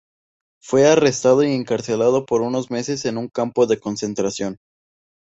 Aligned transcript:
Fue 0.63 0.87
arrestado 0.87 1.43
y 1.43 1.53
encarcelado 1.53 2.25
por 2.25 2.41
unos 2.41 2.71
meses 2.71 3.05
en 3.05 3.19
un 3.19 3.27
campo 3.29 3.67
de 3.67 3.79
concentración. 3.79 4.57